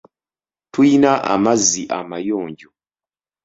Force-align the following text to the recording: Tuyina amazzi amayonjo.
Tuyina 0.71 1.11
amazzi 1.33 1.83
amayonjo. 1.99 2.69